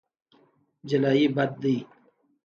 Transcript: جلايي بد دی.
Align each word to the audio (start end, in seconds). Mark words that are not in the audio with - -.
جلايي 0.89 1.25
بد 1.35 1.51
دی. 1.61 1.75